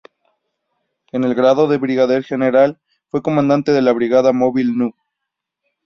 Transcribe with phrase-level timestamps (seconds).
[1.11, 4.95] En el grado de Brigadier General, fue Comandante de la Brigada Móvil No.